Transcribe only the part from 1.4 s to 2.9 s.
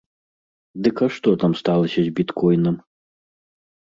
там сталася з біткойнам?